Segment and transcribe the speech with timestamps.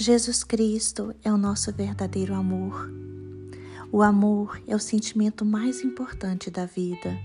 [0.00, 2.88] Jesus Cristo é o nosso verdadeiro amor.
[3.90, 7.18] O amor é o sentimento mais importante da vida.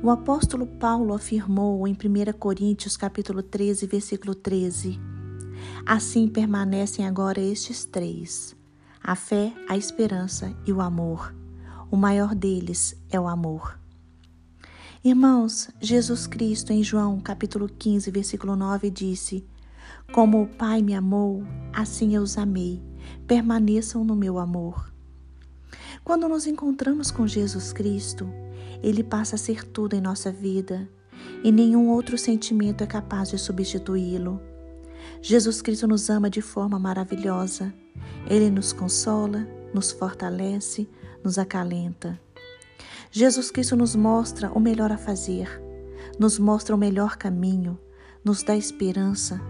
[0.00, 4.96] O apóstolo Paulo afirmou em 1 Coríntios capítulo 13, versículo 13:
[5.84, 8.54] Assim permanecem agora estes três:
[9.02, 11.34] a fé, a esperança e o amor.
[11.90, 13.76] O maior deles é o amor.
[15.02, 19.44] Irmãos, Jesus Cristo em João capítulo 15, versículo 9 disse:
[20.12, 22.82] Como o Pai me amou, assim eu os amei.
[23.26, 24.92] Permaneçam no meu amor.
[26.04, 28.28] Quando nos encontramos com Jesus Cristo,
[28.82, 30.88] ele passa a ser tudo em nossa vida
[31.44, 34.40] e nenhum outro sentimento é capaz de substituí-lo.
[35.20, 37.72] Jesus Cristo nos ama de forma maravilhosa.
[38.28, 40.88] Ele nos consola, nos fortalece,
[41.22, 42.20] nos acalenta.
[43.10, 45.48] Jesus Cristo nos mostra o melhor a fazer,
[46.18, 47.78] nos mostra o melhor caminho,
[48.24, 49.40] nos dá esperança,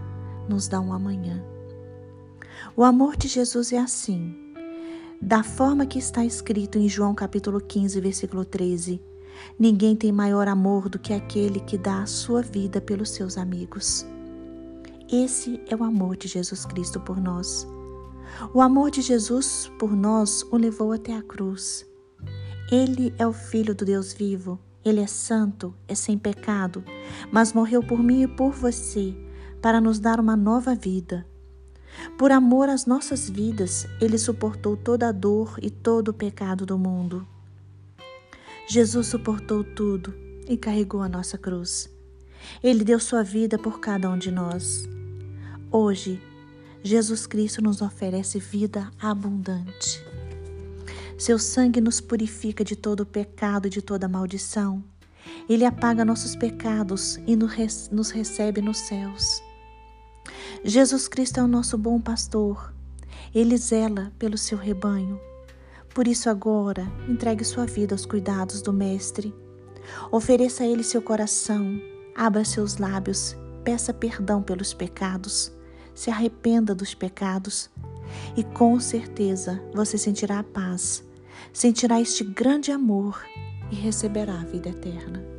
[0.47, 1.43] nos dá um amanhã.
[2.75, 4.35] O amor de Jesus é assim,
[5.21, 9.01] da forma que está escrito em João capítulo 15, versículo 13.
[9.57, 14.05] Ninguém tem maior amor do que aquele que dá a sua vida pelos seus amigos.
[15.11, 17.67] Esse é o amor de Jesus Cristo por nós.
[18.53, 21.85] O amor de Jesus por nós o levou até a cruz.
[22.71, 24.59] Ele é o Filho do Deus vivo.
[24.83, 26.83] Ele é santo, é sem pecado,
[27.31, 29.15] mas morreu por mim e por você
[29.63, 31.25] para nos dar uma nova vida.
[32.17, 36.77] Por amor às nossas vidas, ele suportou toda a dor e todo o pecado do
[36.77, 37.25] mundo.
[38.67, 40.13] Jesus suportou tudo
[40.49, 41.89] e carregou a nossa cruz.
[42.61, 44.83] Ele deu sua vida por cada um de nós.
[45.71, 46.21] Hoje,
[46.83, 50.03] Jesus Cristo nos oferece vida abundante.
[51.17, 54.83] Seu sangue nos purifica de todo o pecado e de toda maldição.
[55.47, 59.41] Ele apaga nossos pecados e nos recebe nos céus.
[60.63, 62.73] Jesus Cristo é o nosso bom pastor.
[63.33, 65.19] Ele zela pelo seu rebanho.
[65.93, 69.33] Por isso, agora, entregue sua vida aos cuidados do Mestre.
[70.11, 71.79] Ofereça a Ele seu coração,
[72.15, 75.51] abra seus lábios, peça perdão pelos pecados,
[75.93, 77.69] se arrependa dos pecados
[78.35, 81.03] e com certeza você sentirá a paz,
[81.51, 83.23] sentirá este grande amor
[83.71, 85.32] e receberá a vida eterna.